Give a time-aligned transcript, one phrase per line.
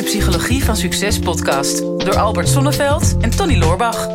[0.00, 4.06] de Psychologie van Succes podcast door Albert Sonneveld en Tony Loorbach.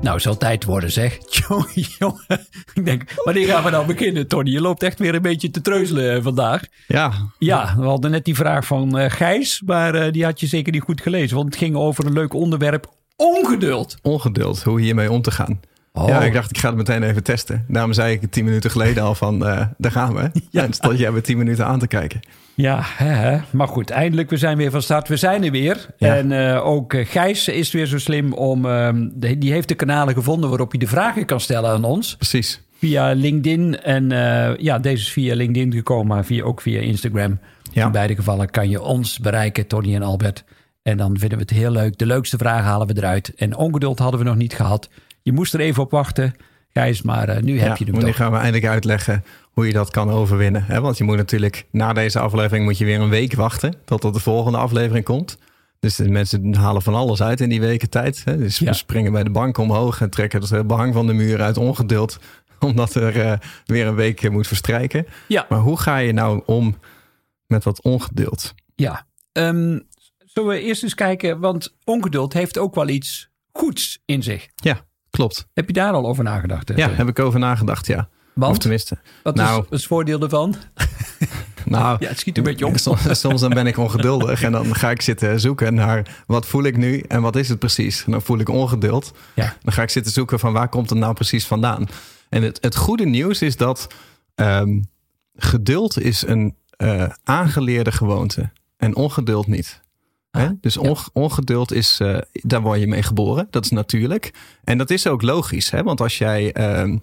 [0.00, 1.18] Nou, zal tijd worden, zeg.
[1.48, 2.46] Jongen, jongen.
[2.74, 4.50] Ik denk, wanneer gaan we nou beginnen, Tony?
[4.50, 6.62] Je loopt echt weer een beetje te treuzelen eh, vandaag.
[6.86, 7.12] Ja.
[7.38, 10.72] Ja, we hadden net die vraag van eh, Gijs, maar eh, die had je zeker
[10.72, 11.36] niet goed gelezen.
[11.36, 12.86] Want het ging over een leuk onderwerp,
[13.16, 13.96] ongeduld.
[14.02, 15.60] Ongeduld, hoe hiermee om te gaan.
[15.92, 16.08] Oh.
[16.08, 17.64] Ja, ik dacht, ik ga het meteen even testen.
[17.68, 20.30] Daarom zei ik tien minuten geleden al van, eh, daar gaan we.
[20.50, 20.62] Ja.
[20.62, 22.20] En stond jij me tien minuten aan te kijken.
[22.54, 23.38] Ja, hè, hè.
[23.50, 25.08] maar goed, eindelijk, we zijn weer van start.
[25.08, 25.86] We zijn er weer.
[25.98, 26.16] Ja.
[26.16, 28.62] En eh, ook eh, Gijs is weer zo slim om...
[29.14, 32.16] de- die heeft de kanalen gevonden waarop hij de vragen kan stellen aan ons.
[32.16, 32.60] Precies.
[32.78, 33.80] Via LinkedIn.
[33.82, 34.08] En
[34.58, 37.38] ja, deze is via LinkedIn gekomen, maar via, ook via Instagram.
[37.72, 37.86] Ja.
[37.86, 40.44] In beide gevallen kan je ons bereiken, Tony en Albert.
[40.82, 41.98] En dan vinden we het heel leuk.
[41.98, 43.34] De leukste vragen halen we eruit.
[43.36, 44.88] En ongeduld hadden we nog niet gehad.
[45.22, 46.34] Je moest er even op wachten,
[46.72, 48.16] Gijs, maar eh, nu heb je hem toch.
[48.16, 50.64] gaan we eindelijk uitleggen hoe je dat kan overwinnen.
[50.64, 50.80] Hè?
[50.80, 54.20] Want je moet natuurlijk, na deze aflevering moet je weer een week wachten totdat de
[54.20, 55.38] volgende aflevering komt.
[55.80, 58.22] Dus de mensen halen van alles uit in die weken tijd.
[58.24, 58.36] Hè?
[58.36, 58.66] Dus Ja.
[58.70, 62.18] we springen bij de bank omhoog en trekken het behang van de muur uit ongeduld.
[62.60, 65.06] Omdat er eh, weer een week eh, moet verstrijken.
[65.28, 66.78] Ja, Maar hoe ga je nou om
[67.46, 68.54] met dat ongeduld?
[68.74, 69.06] ja.
[69.32, 69.78] Ehm,
[70.18, 74.48] zullen we eerst eens kijken, want ongeduld heeft ook wel iets goeds in zich.
[74.54, 75.46] Ja, klopt.
[75.54, 76.70] Heb je daar al over nagedacht?
[76.70, 78.08] eh, Ja, heb ik over nagedacht, ja.
[78.34, 78.52] Want?
[78.52, 78.98] Of tenminste.
[79.22, 80.54] Wat nou, is het voordeel ervan?
[81.64, 82.76] nou, Ja, het schiet een beetje op.
[82.86, 86.62] Soms, soms dan ben ik ongeduldig en dan ga ik zitten zoeken naar wat voel
[86.62, 88.04] ik nu en wat is het precies.
[88.04, 89.12] En dan voel ik ongeduld.
[89.34, 89.56] Ja.
[89.62, 91.86] Dan ga ik zitten zoeken van waar komt het nou precies vandaan.
[92.28, 93.86] En het, het goede nieuws is dat
[94.34, 94.80] ehm,
[95.36, 99.80] geduld is een eh, aangeleerde gewoonte en ongeduld niet.
[100.30, 100.44] Hè?
[100.46, 103.46] Ah, Dus onge- ongeduld is, eh, daar word je mee geboren.
[103.50, 104.32] Dat is natuurlijk.
[104.64, 105.70] En dat is ook logisch.
[105.70, 105.82] Hè?
[105.82, 106.96] Want als jij, ehm,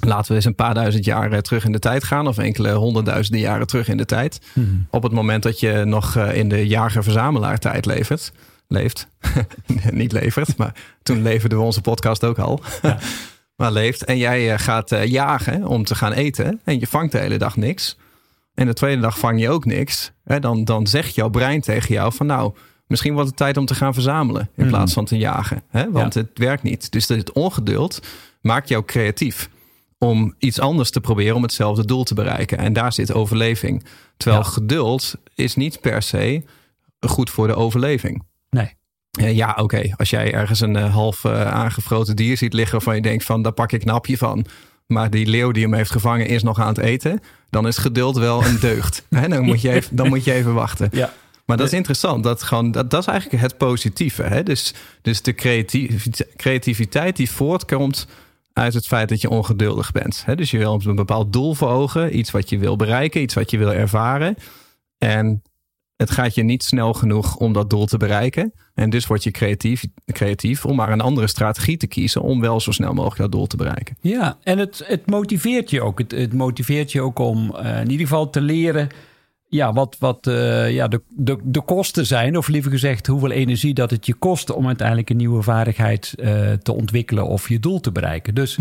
[0.00, 2.26] laten we eens een paar duizend jaar terug in de tijd gaan.
[2.26, 4.40] Of enkele honderdduizenden jaren terug in de tijd.
[4.54, 4.66] Mhm.
[4.90, 8.32] Op het moment dat je nog eh, in de jager-verzamelaar tijd levert.
[8.68, 9.08] Leeft.
[9.90, 12.60] Niet levert, maar toen leverden we onze podcast ook al.
[13.56, 14.04] maar leeft.
[14.04, 16.60] En jij eh, gaat jagen om te gaan eten.
[16.64, 17.96] En je vangt de hele dag niks.
[18.54, 20.12] En de tweede dag vang je ook niks.
[20.24, 22.54] Hè, dan, dan zegt jouw brein tegen jou van nou,
[22.86, 24.42] misschien wordt het tijd om te gaan verzamelen.
[24.42, 24.68] In Mhm.
[24.68, 25.62] plaats van te jagen.
[25.68, 25.90] Hè?
[25.90, 26.90] Want het werkt niet.
[26.92, 28.00] Dus het ongeduld
[28.40, 29.50] maakt jou creatief.
[29.98, 32.58] Om iets anders te proberen om hetzelfde doel te bereiken.
[32.58, 33.84] En daar zit overleving.
[34.16, 34.48] Terwijl Ja.
[34.48, 36.42] geduld is niet per se
[37.00, 38.22] goed voor de overleving.
[38.50, 38.74] Nee.
[39.34, 39.94] Ja, oké.
[39.96, 43.52] Als jij ergens een eh, half aangefroten dier ziet liggen waarvan je denkt van daar
[43.52, 44.44] pak ik een hapje van.
[44.86, 47.20] Maar die leeuw die hem heeft gevangen is nog aan het eten.
[47.50, 49.06] Dan is geduld wel een deugd.
[49.08, 50.88] Dan, moet je even, dan moet je even wachten.
[50.92, 51.12] Ja.
[51.44, 52.24] Maar dat is interessant.
[52.24, 54.22] Dat, gewoon, dat, dat is eigenlijk het positieve.
[54.22, 54.42] Hè?
[54.42, 58.06] Dus, dus de creativiteit, creativiteit die voortkomt
[58.52, 60.22] uit het feit dat je ongeduldig bent.
[60.26, 60.34] Hè?
[60.34, 62.18] Dus je wil een bepaald doel voor ogen.
[62.18, 63.22] Iets wat je wil bereiken.
[63.22, 64.36] Iets wat je wil ervaren.
[64.98, 65.42] En
[66.02, 68.52] het gaat je niet snel genoeg om dat doel te bereiken.
[68.74, 72.22] En dus word je creatief, creatief om maar een andere strategie te kiezen...
[72.22, 73.96] om wel zo snel mogelijk dat doel te bereiken.
[74.00, 75.98] Ja, en het, het motiveert je ook.
[75.98, 78.88] Het, het motiveert je ook om eh, in ieder geval te leren
[79.48, 82.36] ja, wat, wat eh, ja, de, de, de kosten zijn.
[82.36, 86.52] Of liever gezegd, hoeveel energie dat het je kost om uiteindelijk een nieuwe vaardigheid eh,
[86.52, 88.34] te ontwikkelen of je doel te bereiken.
[88.34, 88.58] Dus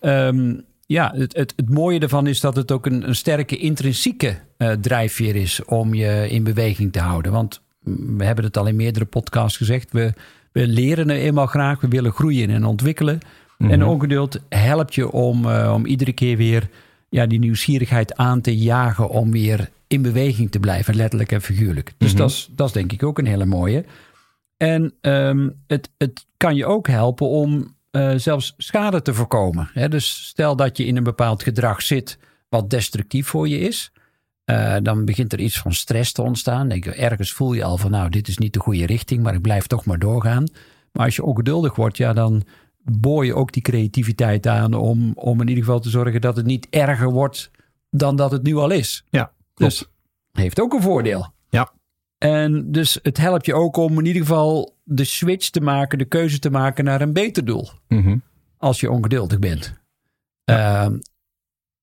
[0.00, 0.54] ehm,
[0.92, 4.72] ja, het, het, het mooie ervan is dat het ook een, een sterke intrinsieke eh,
[4.72, 7.32] drijfveer is om je in beweging te houden.
[7.32, 9.92] Want mm, we hebben het al in meerdere podcasts gezegd.
[9.92, 10.12] We,
[10.52, 11.80] we leren er eenmaal graag.
[11.80, 13.20] We willen groeien en ontwikkelen.
[13.58, 16.68] En ongeduld helpt je om, eh, om iedere keer weer
[17.08, 19.08] ja, die nieuwsgierigheid aan te jagen.
[19.08, 21.92] Om weer in beweging te blijven, letterlijk en figuurlijk.
[21.98, 23.84] Dus dat, is, dat is denk ik ook een hele mooie.
[24.56, 29.70] En ehm, het, het kan je ook helpen om eh, zelfs schade te voorkomen.
[29.72, 29.88] Hè?
[29.88, 33.92] Dus stel dat je in een bepaald gedrag zit wat destructief voor je is.
[34.44, 36.68] eh, dan begint er iets van stress te ontstaan.
[36.68, 39.40] Denk ergens voel je al van nou, dit is niet de goede richting, maar ik
[39.40, 40.44] blijf toch maar doorgaan.
[40.92, 42.42] Maar als je ongeduldig wordt, ja, dan
[42.84, 46.46] boor je ook die creativiteit aan om, om in ieder geval te zorgen dat het
[46.46, 47.50] niet erger wordt
[47.90, 49.04] dan dat het nu al is.
[49.10, 49.84] Ja, Dus
[50.32, 51.32] heeft ook een voordeel.
[51.50, 51.72] Ja.
[52.18, 56.04] En dus het helpt je ook om in ieder geval de switch te maken, de
[56.04, 57.70] keuze te maken naar een beter doel.
[57.88, 58.16] Mhm.
[58.58, 59.74] Als je ongeduldig bent.
[60.44, 60.98] Ehm,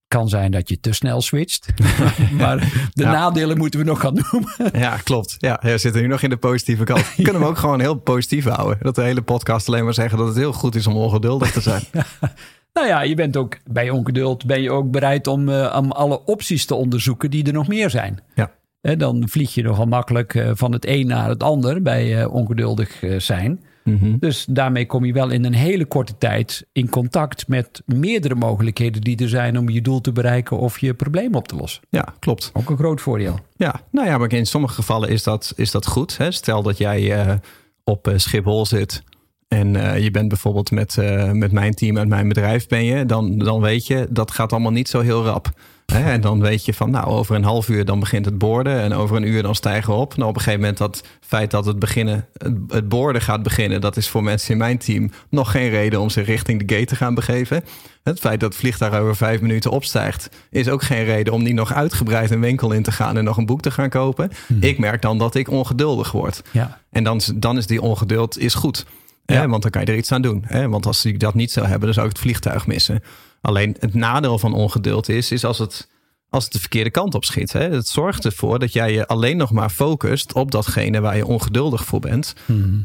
[0.08, 1.68] kan zijn dat je te snel switcht.
[2.38, 2.58] maar
[2.94, 3.12] de Ja.
[3.12, 4.80] nadelen moeten we nog gaan noemen.
[4.80, 5.36] Ja, klopt.
[5.38, 7.16] Ja, we zitten nu nog in de positieve kant.
[7.16, 8.78] We kunnen we ook gewoon heel positief houden.
[8.82, 11.62] Dat de hele podcast alleen maar zeggen dat het heel goed is om ongeduldig te
[11.62, 11.84] zijn.
[12.74, 16.26] nou ja, je bent ook bij ongeduld ben je ook bereid om, eh, om alle
[16.26, 18.20] opties te onderzoeken die er nog meer zijn.
[18.36, 18.52] Ja.
[18.82, 22.34] Hè, dan vlieg je nogal makkelijk eh, van het een naar het ander bij eh,
[22.34, 23.64] ongeduldig eh, zijn.
[23.84, 24.18] Mhm.
[24.20, 29.02] Dus daarmee kom je wel in een hele korte tijd in contact met meerdere mogelijkheden
[29.02, 31.84] die er zijn om je doel te bereiken of je probleem op te lossen.
[31.90, 32.52] Ja, klopt.
[32.54, 33.40] Ook een groot voordeel.
[33.56, 36.18] Ja, nou ja, maar in sommige gevallen is dat, is dat goed.
[36.18, 36.32] Hè?
[36.32, 37.40] Stel dat jij
[37.84, 39.04] op Schiphol zit
[39.48, 40.96] en je bent bijvoorbeeld met,
[41.34, 44.72] met mijn team uit mijn bedrijf ben je, dan, dan weet je dat gaat allemaal
[44.72, 45.52] niet zo heel rap.
[45.92, 46.12] Hè?
[46.12, 48.94] En dan weet je van, nou, over een half uur dan begint het borden en
[48.94, 50.16] over een uur dan stijgen we op.
[50.18, 52.26] Nou, op een gegeven moment dat feit dat het beginnen,
[52.68, 56.10] het, borden gaat beginnen, dat is voor mensen in mijn team nog geen reden om
[56.10, 57.64] zich richting de gate te gaan begeven.
[58.04, 61.54] Het feit dat het vliegtuig over vijf minuten opstijgt, is ook geen reden om niet
[61.54, 64.32] nog uitgebreid een winkel in te gaan en nog een boek te gaan kopen.
[64.60, 66.42] Ik merk dan dat ik ongeduldig word.
[66.52, 66.80] Ja.
[66.92, 68.86] En dan, is- dan is die ongeduld is goed.
[69.26, 69.48] Hè?
[69.48, 70.44] Want dan kan je er iets aan doen.
[70.46, 70.70] Hè?
[70.70, 73.04] Want als ik dat niet zou hebben, dan zou ik het vliegtuig missen.
[73.42, 75.90] Alleen het nadeel van ongeduld is, is als het,
[76.30, 77.54] als het de verkeerde kant op schiet.
[77.54, 77.70] Hè?
[77.70, 81.86] Het zorgt ervoor dat jij je alleen nog maar focust op datgene waar je ongeduldig
[81.86, 82.34] voor bent.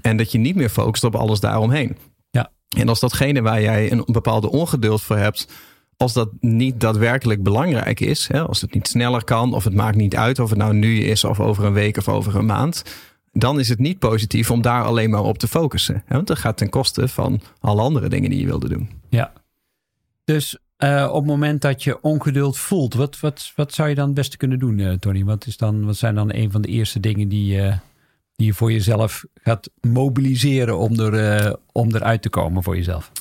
[0.02, 1.96] En dat je niet meer focust op alles daaromheen.
[2.30, 2.50] Ja.
[2.76, 5.48] En als datgene waar jij een bepaalde ongeduld voor hebt,
[5.96, 9.96] als dat niet daadwerkelijk belangrijk is, hè, als het niet sneller kan, of het maakt
[9.96, 12.82] niet uit of het nou nu is of over een week of over een maand,
[13.32, 16.02] dan is het niet positief om daar alleen maar op te focussen.
[16.06, 18.90] Hè, want dat gaat ten koste van alle andere dingen die je wilde doen.
[19.08, 19.32] Ja.
[20.24, 24.06] Dus eh, op het moment dat je ongeduld voelt, wat, wat, wat zou je dan
[24.06, 25.24] het beste kunnen doen, eh, Tony?
[25.24, 27.76] Wat, is dan, wat zijn dan een van de eerste dingen die, eh,
[28.36, 33.12] die je voor jezelf gaat mobiliseren om, er, om eruit te komen voor jezelf?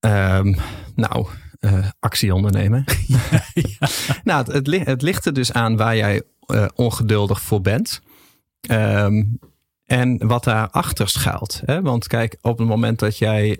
[0.00, 0.54] Ehm,
[0.94, 1.26] nou,
[2.00, 2.84] actie ondernemen.
[4.24, 6.22] Nou, het, het, li- het ligt er dus aan waar jij
[6.74, 8.00] ongeduldig voor bent.
[8.60, 9.24] Ehm,
[9.84, 11.62] en wat daarachter schuilt.
[11.64, 11.82] Hè?
[11.82, 13.58] Want kijk, op het moment dat jij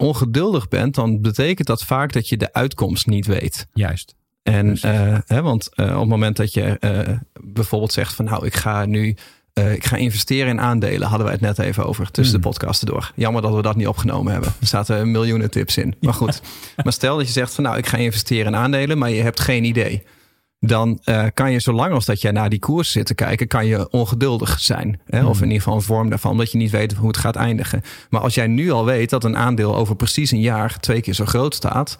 [0.00, 3.66] ongeduldig bent, dan betekent dat vaak dat je de uitkomst niet weet.
[3.72, 4.14] Juist.
[4.42, 8.46] En, eh, hè, want eh, op het moment dat je eh, bijvoorbeeld zegt van nou,
[8.46, 9.16] ik ga nu
[9.74, 12.42] ik ga investeren in aandelen, hadden wij het net even over tussen Hmm.
[12.42, 13.12] de podcasten door.
[13.14, 14.52] Jammer dat we dat niet opgenomen hebben.
[14.60, 15.94] Er zaten miljoenen tips in.
[16.00, 16.40] Maar goed.
[16.84, 19.40] Maar stel dat je zegt van nou, ik ga investeren in aandelen, maar je hebt
[19.40, 20.02] geen idee.
[20.62, 23.66] Dan eh, kan je, zolang als dat jij naar die koers zit te kijken, kan
[23.66, 25.00] je ongeduldig zijn.
[25.06, 25.24] Hè?
[25.26, 27.82] Of in ieder geval een vorm daarvan, dat je niet weet hoe het gaat eindigen.
[28.10, 31.14] Maar als jij nu al weet dat een aandeel over precies een jaar twee keer
[31.14, 31.98] zo groot staat,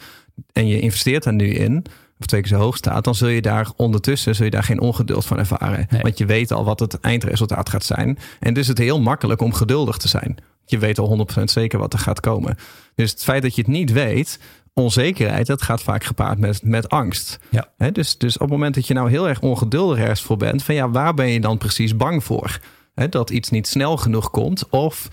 [0.53, 1.85] en je investeert daar nu in,
[2.19, 4.81] of twee keer zo hoog staat, dan zul je daar ondertussen zul je daar geen
[4.81, 5.87] ongeduld van ervaren.
[5.91, 6.01] Nee.
[6.03, 8.19] Want je weet al wat het eindresultaat gaat zijn.
[8.41, 10.37] En dus is het heel makkelijk om geduldig te zijn.
[10.65, 12.57] Je weet al 100% zeker wat er gaat komen.
[12.95, 14.39] Dus het feit dat je het niet weet,
[14.81, 17.39] onzekerheid, dat gaat vaak gepaard met, met angst.
[17.49, 17.69] Ja.
[17.77, 20.63] Hè, dus, dus op het moment dat je nou heel erg ongeduldig ergens voor bent,
[20.63, 22.61] van ja, waar ben je dan precies bang voor?
[23.09, 25.09] Dat iets niet snel genoeg komt of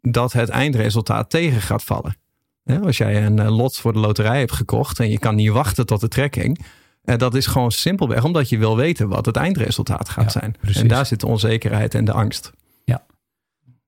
[0.00, 2.16] dat het eindresultaat tegen gaat vallen.
[2.82, 5.86] Als jij een eh, lot voor de loterij hebt gekocht en je kan niet wachten
[5.86, 6.60] tot de trekking,
[7.04, 10.56] eh, dat is gewoon simpelweg omdat je wil weten wat het eindresultaat gaat Ja, zijn.
[10.60, 10.82] precies.
[10.82, 12.52] En daar zit de onzekerheid en de angst.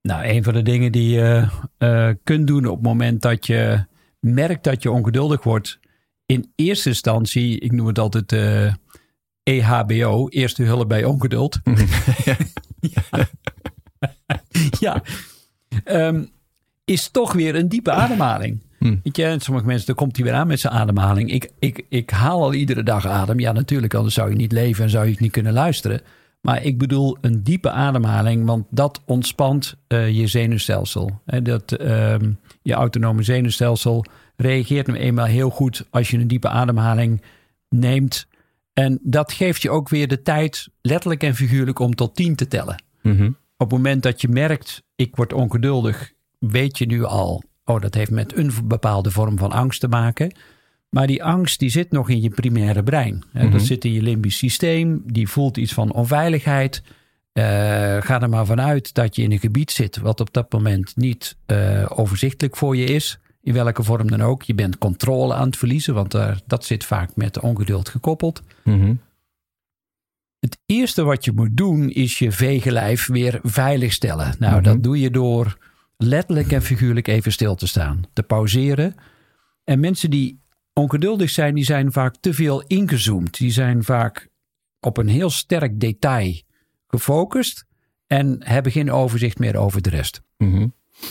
[0.03, 1.49] Nou, een van de dingen die je
[1.79, 3.85] eh, kunt doen op het moment dat je
[4.25, 5.79] merkt dat je ongeduldig wordt,
[6.27, 8.73] in eerste instantie, ik noem het altijd eh,
[9.43, 11.61] EHBO, eerste hulp bij ongeduld.
[12.25, 12.37] ja.
[14.81, 15.03] ja.
[15.85, 16.25] Ehm,
[16.85, 18.63] is toch weer een diepe ademhaling.
[18.79, 18.97] Hm.
[19.03, 21.33] Weet je, sommige mensen, dan komt hij weer aan met zijn ademhaling.
[21.33, 23.41] Ik, ik, ik haal al iedere dag adem.
[23.41, 26.01] Ja, natuurlijk, anders zou je niet leven en zou je niet kunnen luisteren.
[26.43, 31.21] Maar ik bedoel een diepe ademhaling, want dat ontspant eh, je zenuwstelsel.
[31.25, 34.05] Hè, dat, ehm, je autonome zenuwstelsel
[34.37, 37.23] reageert nu eenmaal heel goed als je een diepe ademhaling
[37.69, 38.27] neemt.
[38.73, 42.49] En dat geeft je ook weer de tijd, letterlijk en figuurlijk, om tot tien te
[42.49, 42.83] tellen.
[43.03, 43.27] Mhm.
[43.57, 47.95] Op het moment dat je merkt, ik word ongeduldig, weet je nu al, oh, dat
[47.95, 50.35] heeft met een bepaalde vorm van angst te maken.
[50.93, 53.23] Maar die angst die zit nog in je primaire brein.
[53.51, 56.83] Dat zit in je limbisch systeem, die voelt iets van onveiligheid.
[57.33, 57.45] Eh,
[58.01, 61.37] ga er maar vanuit dat je in een gebied zit wat op dat moment niet
[61.47, 63.19] eh, overzichtelijk voor je is.
[63.43, 64.43] In welke vorm dan ook.
[64.43, 68.43] Je bent controle aan het verliezen, want daar, dat zit vaak met ongeduld gekoppeld.
[68.65, 68.95] Mhm.
[70.41, 74.35] Het eerste wat je moet doen is je vegenlijf weer veilig stellen.
[74.39, 74.63] Nou, Mhm.
[74.63, 75.59] dat doe je door
[75.97, 78.95] letterlijk en figuurlijk even stil te staan, te pauzeren.
[79.65, 80.42] En mensen die
[80.73, 83.39] ongeduldig zijn, die zijn vaak te veel ingezoomd.
[83.39, 84.29] Die zijn vaak
[84.81, 86.41] op een heel sterk detail
[86.87, 87.65] gefocust
[88.07, 90.23] en hebben geen overzicht meer over de rest.
[90.37, 90.69] Mhm.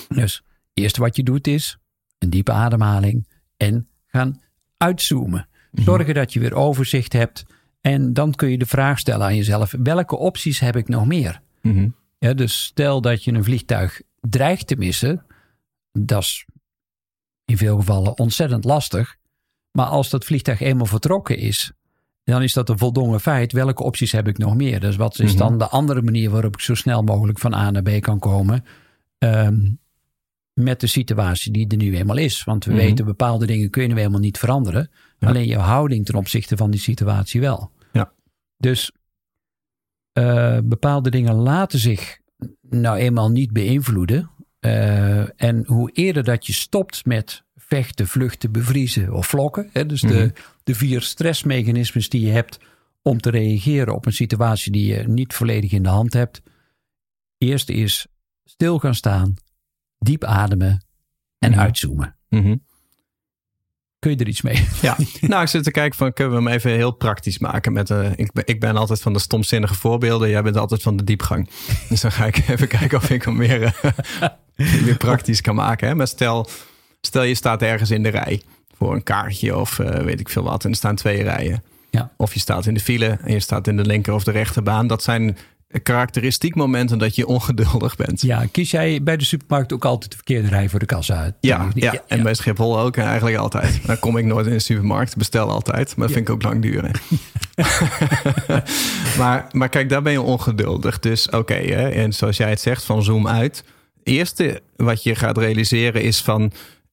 [0.07, 1.77] Dus het eerste wat je doet is
[2.17, 3.27] een diepe ademhaling
[3.57, 4.41] en gaan
[4.77, 5.47] uitzoomen.
[5.71, 7.45] Zorgen dat je weer overzicht hebt.
[7.81, 11.41] En dan kun je de vraag stellen aan jezelf: welke opties heb ik nog meer?
[11.61, 11.89] Mhm.
[12.17, 15.25] Ja, dus stel dat je een vliegtuig dreigt te missen,
[15.91, 16.45] dat is
[17.45, 19.15] in veel gevallen ontzettend lastig.
[19.71, 21.71] Maar als dat vliegtuig eenmaal vertrokken is
[22.23, 23.51] dan is dat een voldongen feit.
[23.51, 24.79] Welke opties heb ik nog meer?
[24.79, 27.81] Dus wat is dan de andere manier waarop ik zo snel mogelijk van A naar
[27.81, 28.65] B kan komen?
[29.17, 29.69] Ehm,
[30.53, 32.43] met de situatie die er nu eenmaal is.
[32.43, 32.81] Want we Mhm.
[32.81, 34.89] weten, bepaalde dingen kun je nu helemaal niet veranderen.
[35.19, 35.27] Ja.
[35.27, 37.71] Alleen je houding ten opzichte van die situatie wel.
[37.91, 38.11] Ja.
[38.57, 38.91] Dus
[40.11, 42.19] eh, bepaalde dingen laten zich
[42.69, 44.29] nou eenmaal niet beïnvloeden.
[44.59, 47.43] Eh, en hoe eerder dat je stopt met
[47.75, 49.69] vechten, vluchten, bevriezen of vlokken.
[49.73, 50.13] Hè, dus Mhm.
[50.13, 52.59] de, de vier stressmechanismes die je hebt
[53.01, 56.41] om te reageren op een situatie die je niet volledig in de hand hebt.
[57.37, 58.07] Eerste is
[58.43, 59.33] stil gaan staan,
[59.99, 60.85] diep ademen
[61.39, 61.59] en Mhm.
[61.59, 62.15] uitzoomen.
[62.29, 62.55] Mhm.
[63.99, 64.67] Kun je er iets mee?
[64.81, 67.73] Ja, nou, ik zit te kijken van, kunnen we hem even heel praktisch maken?
[67.73, 70.29] Met, eh, ik, ben, ik ben altijd van de stomzinnige voorbeelden.
[70.29, 71.49] Jij bent altijd van de diepgang.
[71.89, 74.29] Dus dan ga ik even kijken of ik hem weer, eh,
[74.85, 75.87] weer praktisch kan maken.
[75.87, 75.95] Hè?
[75.95, 76.49] Maar stel,
[77.01, 78.41] stel je staat ergens in de rij
[78.77, 80.63] voor een kaartje of eh, weet ik veel wat.
[80.63, 81.63] En er staan twee rijen.
[81.89, 82.11] Ja.
[82.17, 84.87] Of je staat in de file en je staat in de linker of de rechterbaan.
[84.87, 85.37] Dat zijn
[85.83, 88.21] karakteristiek momenten dat je ongeduldig bent.
[88.21, 91.35] Ja, kies jij bij de supermarkt ook altijd de verkeerde rij voor de kassa uit?
[91.39, 93.79] Ja, ja, en bij Schiphol ook en eigenlijk altijd.
[93.85, 95.95] Dan kom ik nooit in de supermarkt, bestel altijd.
[95.95, 96.91] Maar dat vind ik ook lang duren.
[99.19, 100.99] maar, maar kijk, daar ben je ongeduldig.
[100.99, 103.63] Dus oké, en zoals jij het zegt, van zoom uit.
[104.03, 106.51] Eerste wat je gaat realiseren is van...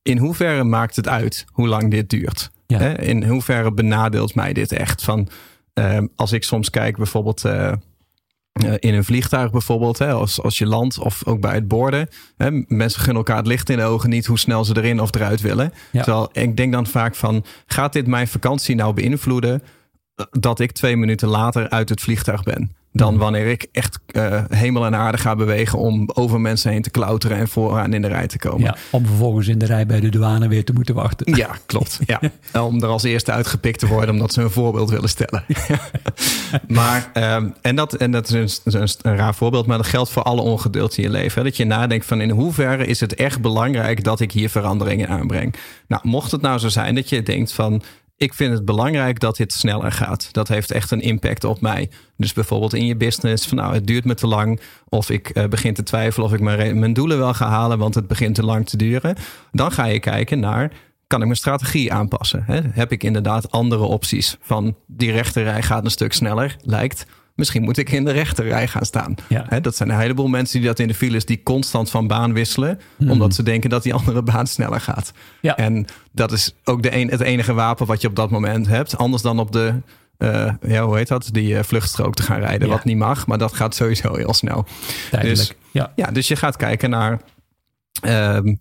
[0.09, 2.51] in hoeverre maakt het uit hoe lang dit duurt?
[2.67, 2.79] Ja.
[2.79, 3.03] Hè?
[3.03, 5.03] In hoeverre benadeelt mij dit echt?
[5.03, 5.29] Van,
[5.73, 7.45] eh, als ik soms kijk bijvoorbeeld...
[7.45, 7.73] eh,
[8.59, 12.09] eh, in een vliegtuig bijvoorbeeld, hè, als, als je landt of ook bij het borden.
[12.37, 15.15] Hè, mensen gunnen elkaar het licht in de ogen niet hoe snel ze erin of
[15.15, 15.73] eruit willen.
[15.91, 16.03] Ja.
[16.03, 19.63] Terwijl ik denk dan vaak van, gaat dit mijn vakantie nou beïnvloeden
[20.15, 22.77] eh, dat ik twee minuten later uit het vliegtuig ben?
[22.93, 23.23] Dan Mhm.
[23.23, 27.37] wanneer ik echt eh, hemel en aarde ga bewegen om over mensen heen te klauteren
[27.37, 28.61] en vooraan in de rij te komen.
[28.61, 31.37] Ja, om vervolgens in de rij bij de douane weer te moeten wachten.
[31.37, 31.99] Ja, klopt.
[32.07, 32.21] Ja.
[32.65, 35.45] Om er als eerste uitgepikt te worden omdat ze een voorbeeld willen stellen.
[36.69, 40.11] maar, ehm, en, dat, en dat is een, een, een raar voorbeeld, maar dat geldt
[40.11, 41.39] voor alle ongeduld in je leven.
[41.39, 41.49] Hè?
[41.49, 45.55] Dat je nadenkt van in hoeverre is het echt belangrijk dat ik hier veranderingen aanbreng.
[45.89, 47.83] Nou, mocht het nou zo zijn dat je denkt van
[48.19, 50.29] ik vind het belangrijk dat dit sneller gaat.
[50.33, 51.91] Dat heeft echt een impact op mij.
[52.17, 54.61] Dus bijvoorbeeld in je business, van nou, het duurt me te lang.
[54.89, 58.07] Of ik eh, begin te twijfelen of ik mijn, doelen wel ga halen, want het
[58.07, 59.17] begint te lang te duren.
[59.53, 60.73] Dan ga je kijken naar,
[61.07, 62.45] kan ik mijn strategie aanpassen?
[62.73, 64.37] Heb ik inderdaad andere opties?
[64.41, 67.07] Van die rechterrij gaat een stuk sneller, lijkt.
[67.39, 69.15] Misschien moet ik in de rechterrij gaan staan.
[69.29, 69.61] Ja.
[69.61, 72.81] Dat zijn een heleboel mensen die dat in de files die constant van baan wisselen,
[73.09, 75.13] omdat ze denken dat die andere baan sneller gaat.
[75.41, 75.57] Ja.
[75.57, 78.97] En dat is ook de een, het enige wapen wat je op dat moment hebt.
[78.97, 79.75] Anders dan op de,
[80.17, 81.29] eh, ja, hoe heet dat?
[81.33, 82.75] Die eh, vluchtstrook te gaan rijden, Ja.
[82.75, 83.27] wat niet mag.
[83.27, 84.67] Maar dat gaat sowieso heel snel.
[85.21, 85.93] Dus- ja.
[85.97, 87.21] Ja, dus je gaat kijken naar.
[88.03, 88.55] ehm,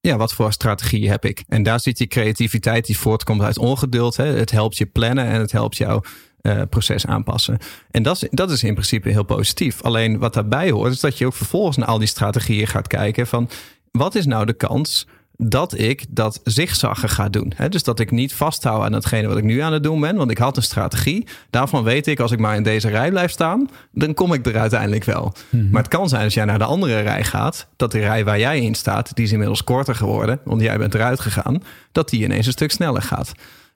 [0.00, 1.44] ja, wat voor strategie heb ik?
[1.48, 4.16] En daar zit die creativiteit die voortkomt uit ongeduld.
[4.16, 4.24] Hè.
[4.24, 6.04] Het helpt je plannen en het helpt jou
[6.46, 7.58] eh, proces aanpassen.
[7.90, 9.82] En dat is, dat is in principe heel positief.
[9.82, 13.26] Alleen wat daarbij hoort, is dat je ook vervolgens naar al die strategieën gaat kijken
[13.26, 13.48] van
[13.90, 17.52] wat is nou de kans dat ik dat zigzaggen ga doen.
[17.68, 20.16] Dus dat ik niet vasthoud aan hetgene wat ik nu aan het doen ben.
[20.16, 21.26] Want ik had een strategie.
[21.50, 24.58] Daarvan weet ik, als ik maar in deze rij blijf staan, dan kom ik er
[24.58, 25.32] uiteindelijk wel.
[25.70, 28.38] Maar het kan zijn als jij naar de andere rij gaat, dat de rij waar
[28.38, 31.62] jij in staat, die is inmiddels korter geworden, want jij bent eruit gegaan,
[31.92, 33.32] dat die ineens een stuk sneller gaat.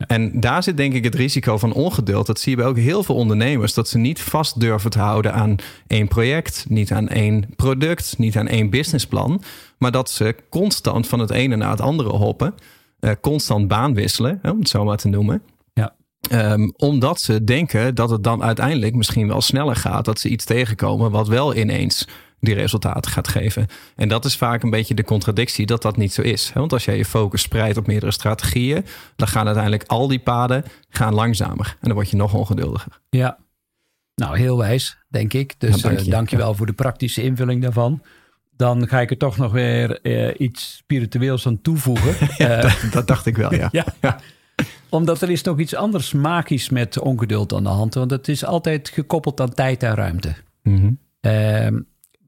[0.07, 2.26] En daar zit denk ik het risico van ongeduld.
[2.26, 3.75] Dat zie je bij ook heel veel ondernemers.
[3.75, 6.64] Dat ze niet vast durven te houden aan één project.
[6.69, 8.14] Niet aan één product.
[8.19, 9.42] Niet aan één businessplan.
[9.78, 12.54] Maar dat ze constant van het ene naar het andere hoppen.
[13.00, 15.42] eh, constant baan wisselen, om het zo maar te noemen.
[15.73, 15.95] Ja.
[16.30, 20.04] Ehm, omdat ze denken dat het dan uiteindelijk misschien wel sneller gaat.
[20.04, 22.09] Dat ze iets tegenkomen wat wel ineens
[22.40, 23.66] die resultaten gaat geven.
[23.97, 26.50] En dat is vaak een beetje de contradictie dat dat niet zo is.
[26.54, 28.85] Want als jij je focus spreidt op meerdere strategieën,
[29.16, 31.66] dan gaan uiteindelijk al die paden gaan langzamer.
[31.66, 33.00] En dan word je nog ongeduldiger.
[33.11, 33.38] Ja.
[34.14, 35.54] Nou, heel wijs, denk ik.
[35.59, 36.11] Dus dank eh, je.
[36.11, 38.02] dank je wel voor de praktische invulling daarvan.
[38.56, 42.14] Dan ga ik er toch nog weer eh, iets spiritueels aan toevoegen.
[42.38, 43.68] Eh, dat, dat dacht ik wel, ja.
[43.80, 43.85] ja.
[44.00, 44.20] Ja.
[44.88, 47.94] Omdat er is nog iets anders magisch met ongeduld aan de hand.
[47.94, 50.35] Want het is altijd gekoppeld aan tijd en ruimte.
[51.20, 51.80] Ehm,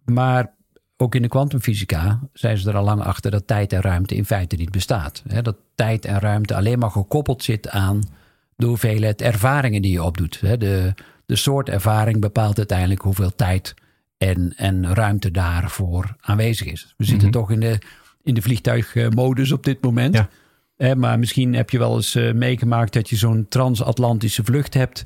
[0.04, 0.54] maar
[0.96, 4.24] ook in de kwantumfysica zijn ze er al lang achter dat tijd en ruimte in
[4.24, 5.22] feite niet bestaat.
[5.42, 8.02] Dat tijd en ruimte alleen maar gekoppeld zit aan
[8.56, 10.40] de hoeveelheid ervaringen die je opdoet.
[10.40, 10.94] De,
[11.26, 13.74] de soort ervaring bepaalt uiteindelijk hoeveel tijd
[14.18, 16.94] en, en ruimte daarvoor aanwezig is.
[16.96, 17.38] We zitten Mhm.
[17.38, 17.78] toch in de,
[18.22, 20.14] in de vliegtuigmodus op dit moment.
[20.76, 20.94] Ja.
[20.94, 25.04] Maar misschien heb je wel eens eh, meegemaakt dat je zo'n transatlantische vlucht hebt.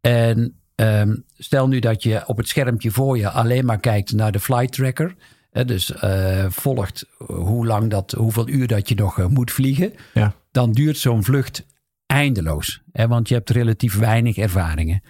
[0.00, 4.32] En ehm, stel nu dat je op het schermpje voor je alleen maar kijkt naar
[4.32, 5.14] de flight tracker.
[5.50, 9.92] Hè, dus eh, volgt hoe lang dat, hoeveel uur dat je nog eh, moet vliegen.
[10.14, 10.34] Ja.
[10.50, 11.66] Dan duurt zo'n vlucht
[12.06, 12.82] eindeloos.
[12.92, 15.02] Hè, want je hebt relatief weinig ervaringen.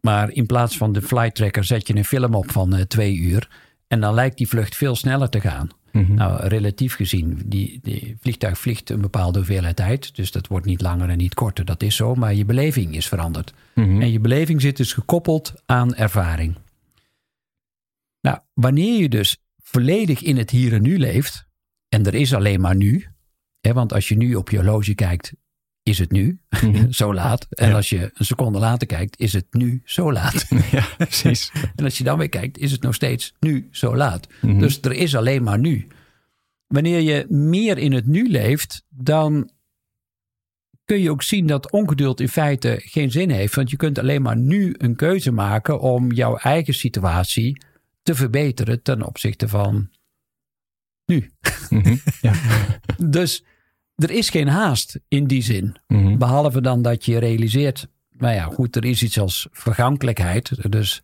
[0.00, 3.16] Maar in plaats van de flight tracker zet je een film op van uh, twee
[3.16, 3.48] uur.
[3.86, 5.68] En dan lijkt die vlucht veel sneller te gaan.
[5.92, 6.14] Mhm.
[6.14, 10.16] Nou, relatief gezien, die, die vliegtuig vliegt een bepaalde hoeveelheid tijd.
[10.16, 12.14] Dus dat wordt niet langer en niet korter, dat is zo.
[12.14, 13.54] Maar je beleving is veranderd.
[13.74, 14.00] Mhm.
[14.00, 16.56] En je beleving zit dus gekoppeld aan ervaring.
[18.20, 21.46] Nou, wanneer je dus volledig in het hier en nu leeft,
[21.88, 23.06] en er is alleen maar nu,
[23.60, 25.32] hè, want als je nu op je horloge kijkt,
[25.88, 26.90] is het nu, Mhm.
[27.00, 27.46] zo laat.
[27.50, 27.74] En Ja.
[27.74, 30.46] als je een seconde later kijkt, is het nu zo laat.
[30.70, 31.52] Ja, precies.
[31.76, 34.26] en als je dan weer kijkt, is het nog steeds nu zo laat.
[34.40, 34.58] Mhm.
[34.58, 35.86] Dus er is alleen maar nu.
[36.66, 39.50] Wanneer je meer in het nu leeft, dan
[40.84, 43.54] kun je ook zien dat ongeduld in feite geen zin heeft.
[43.54, 47.62] Want je kunt alleen maar nu een keuze maken om jouw eigen situatie
[48.02, 49.90] te verbeteren ten opzichte van
[51.06, 51.30] nu.
[51.70, 51.96] Mhm.
[52.20, 52.32] Ja.
[52.96, 53.44] Dus
[53.98, 55.76] er is geen haast in die zin.
[55.86, 56.18] Mhm.
[56.18, 60.70] Behalve dan dat je realiseert, nou ja, goed, er is iets als vergankelijkheid.
[60.70, 61.02] Dus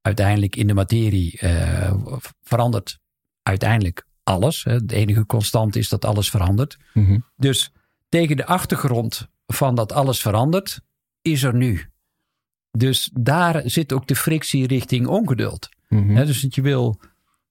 [0.00, 1.94] uiteindelijk in de materie eh,
[2.42, 2.98] verandert
[3.42, 4.64] uiteindelijk alles.
[4.64, 4.84] Hè.
[4.84, 6.78] De enige constant is dat alles verandert.
[6.94, 7.18] Mhm.
[7.36, 7.72] Dus
[8.08, 10.80] tegen de achtergrond van dat alles verandert,
[11.22, 11.90] is er nu.
[12.70, 15.68] Dus daar zit ook de frictie richting ongeduld.
[15.88, 16.14] Mhm.
[16.14, 17.00] Dus dat je wil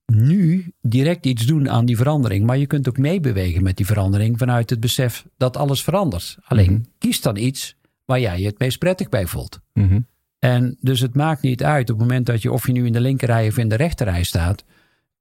[0.10, 2.46] nu direct iets doen aan die verandering.
[2.46, 6.38] Maar je kunt ook meebewegen met die verandering vanuit het besef dat alles verandert.
[6.44, 6.82] Alleen Mhm.
[6.98, 7.76] kies dan iets
[8.06, 9.60] waar jij je het meest prettig bij voelt.
[9.74, 10.00] Mhm.
[10.40, 12.94] En dus het maakt niet uit op het moment dat je of je nu in
[12.94, 14.64] de linkerrij of in de rechterrij staat.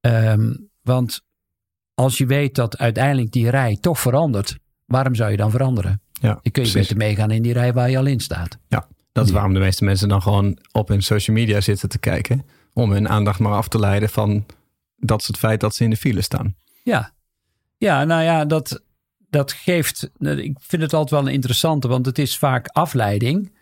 [0.01, 1.21] Ehm, want
[1.95, 6.01] als je weet dat uiteindelijk die rij toch verandert, waarom zou je dan veranderen?
[6.13, 8.59] Ja, Dan kun je beter meegaan in die rij waar je al in staat.
[8.69, 11.99] Ja, dat is waarom de meeste mensen dan gewoon op hun social media zitten te
[11.99, 12.45] kijken.
[12.73, 14.45] Om hun aandacht maar af te leiden van
[14.99, 16.55] dat is het feit dat ze in de file staan.
[16.83, 17.13] Ja,
[17.77, 18.83] ja nou ja, dat,
[19.31, 20.11] dat geeft.
[20.19, 23.53] Ik vind het altijd wel een interessante, want het is vaak afleiding.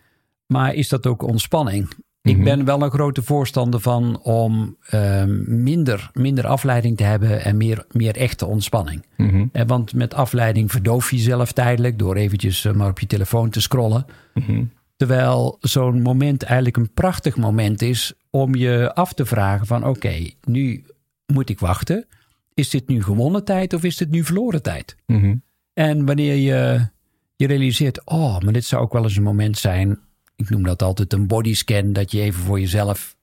[0.45, 1.89] Maar is dat ook ontspanning?
[2.21, 2.43] Ik Mhm.
[2.43, 7.85] ben wel een grote voorstander van om ehm, minder, minder afleiding te hebben en meer,
[7.91, 9.05] meer echte ontspanning.
[9.51, 13.49] Eh, Want met afleiding verdoof je jezelf tijdelijk door eventjes eh, maar op je telefoon
[13.49, 14.05] te scrollen.
[14.33, 14.63] Mhm.
[14.95, 20.29] Terwijl zo'n moment eigenlijk een prachtig moment is om je af te vragen van oké,
[20.43, 20.83] nu
[21.33, 22.07] moet ik wachten.
[22.53, 24.95] Is dit nu gewonnen tijd of is dit nu verloren tijd?
[25.05, 25.35] Mhm.
[25.73, 26.87] En wanneer je
[27.35, 29.99] je realiseert, oh, maar dit zou ook wel eens een moment zijn.
[30.35, 33.15] Ik noem dat altijd een bodyscan, dat je even voor jezelf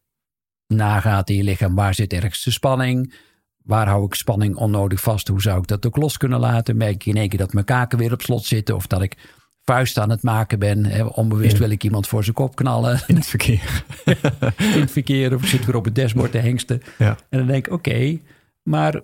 [0.67, 1.75] nagaat in je lichaam.
[1.75, 3.15] Waar zit ergens de spanning?
[3.63, 5.29] Waar hou ik spanning onnodig vast?
[5.29, 6.77] Hoe zou ik dat ook los kunnen laten?
[6.77, 9.17] Merk ik in één keer dat mijn kaken weer op slot zitten of dat ik
[9.65, 10.85] vuist aan het maken ben.
[10.85, 11.59] Hè, Onbewust Ja.
[11.59, 13.85] wil ik iemand voor zijn kop knallen In het verkeer.
[14.75, 16.83] in het verkeer of ik zit weer op het dashboard te hengsten.
[16.99, 17.17] Ja.
[17.29, 18.19] En dan denk ik, oké,
[18.63, 18.95] maar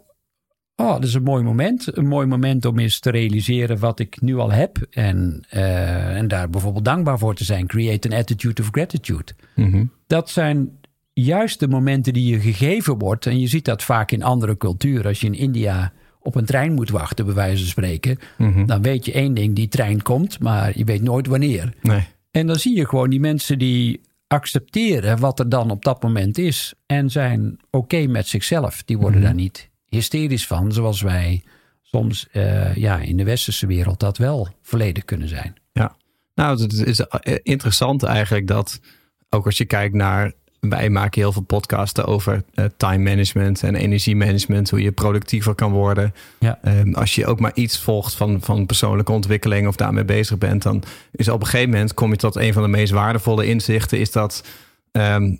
[0.76, 1.96] oh, dat is een mooi moment.
[1.96, 4.86] Een mooi moment om eens te realiseren wat ik nu al heb.
[4.90, 7.66] En, eh, en daar bijvoorbeeld dankbaar voor te zijn.
[7.66, 9.32] Create an attitude of gratitude.
[9.54, 9.84] Mhm.
[10.06, 10.78] Dat zijn
[11.12, 13.26] juist de momenten die je gegeven wordt.
[13.26, 15.04] En je ziet dat vaak in andere culturen.
[15.04, 18.18] Als je in India op een trein moet wachten, bij wijze van spreken.
[18.38, 18.66] Mhm.
[18.66, 21.72] Dan weet je één ding, die trein komt, maar je weet nooit wanneer.
[21.82, 22.06] Nee.
[22.30, 26.38] En dan zie je gewoon die mensen die accepteren wat er dan op dat moment
[26.38, 26.74] is.
[26.86, 28.82] En zijn oké met zichzelf.
[28.84, 29.26] Die worden Mhm.
[29.28, 31.42] daar niet hysterisch van, zoals wij
[31.82, 35.54] soms eh, ja, in de westerse wereld dat wel volledig kunnen zijn.
[35.72, 35.96] Ja,
[36.34, 38.80] nou, het is eh, interessant eigenlijk dat
[39.28, 40.32] ook als je kijkt naar.
[40.60, 45.72] Wij maken heel veel podcasten over eh, time management en energiemanagement, hoe je productiever kan
[45.72, 46.14] worden.
[46.38, 46.58] Ja.
[46.62, 50.62] Ehm, als je ook maar iets volgt van, van persoonlijke ontwikkeling of daarmee bezig bent,
[50.62, 53.98] dan is op een gegeven moment kom je tot een van de meest waardevolle inzichten,
[53.98, 54.44] is dat
[54.92, 55.36] ehm,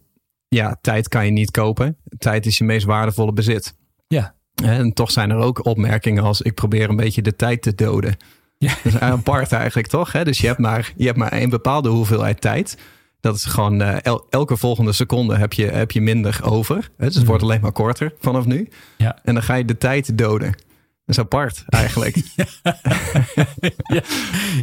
[0.48, 1.96] ja, tijd kan je niet kopen.
[2.18, 3.74] Tijd is je meest waardevolle bezit.
[4.06, 4.35] Ja.
[4.64, 8.16] En toch zijn er ook opmerkingen als ik probeer een beetje de tijd te doden.
[8.59, 8.74] Ja.
[8.83, 10.12] Dat is apart eigenlijk, toch?
[10.12, 10.24] Hè?
[10.24, 12.76] Dus je hebt, maar, je hebt maar een bepaalde hoeveelheid tijd.
[13.20, 16.90] Dat is gewoon eh, el- elke volgende seconde heb je, heb je minder over.
[16.96, 17.06] Hè?
[17.06, 18.68] Dus het wordt alleen maar korter vanaf nu.
[18.96, 19.18] Ja.
[19.24, 20.50] En dan ga je de tijd doden.
[20.50, 20.61] Dat
[21.06, 22.16] is apart eigenlijk.
[23.88, 24.02] ja,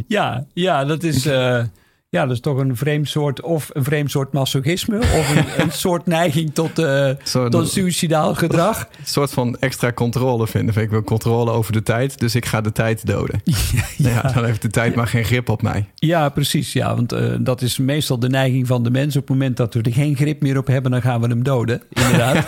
[0.08, 1.64] ja, ja, dat is, eh,
[2.10, 5.72] ja, dat is toch een vreemd soort, of een vreemd soort masochisme, of een, een
[5.72, 7.10] soort neiging tot, eh
[7.48, 8.78] tot suicidaal gedrag.
[8.98, 10.82] Een soort van extra controle vinden.
[10.82, 13.42] Ik wil controle over de tijd, dus ik ga de tijd doden.
[13.96, 14.22] ja.
[14.22, 15.88] dan heeft de tijd maar geen grip op mij.
[15.94, 16.72] Ja, precies.
[16.72, 19.16] Ja, want eh, dat is meestal de neiging van de mens.
[19.16, 21.42] Op het moment dat we er geen grip meer op hebben, dan gaan we hem
[21.42, 21.82] doden.
[21.88, 22.46] Inderdaad.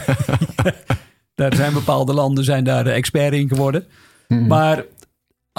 [1.35, 3.87] daar zijn bepaalde landen zijn daar expert in geworden.
[4.29, 4.85] Maar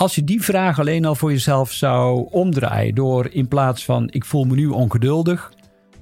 [0.02, 4.26] als je die vraag alleen al voor jezelf zou omdraaien, door in plaats van ik
[4.26, 5.52] voel me nu ongeduldig,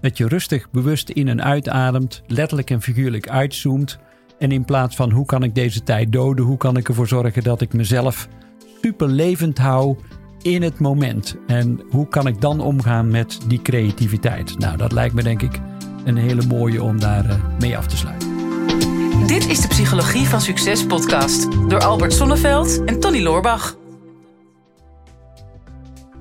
[0.01, 3.99] dat je rustig, bewust in en uitademt, letterlijk en figuurlijk uitzoomt.
[4.37, 7.43] En in plaats van hoe kan ik deze tijd doden, hoe kan ik ervoor zorgen
[7.43, 8.27] dat ik mezelf
[8.81, 9.97] super levend hou
[10.41, 11.35] in het moment.
[11.47, 14.59] En hoe kan ik dan omgaan met die creativiteit?
[14.59, 15.59] Nou, dat lijkt me denk ik
[16.05, 18.29] een hele mooie om daar uh, mee af te sluiten.
[19.27, 23.78] Dit is de Psychologie van Succes podcast door Albert Sonneveld en Tony Loorbach.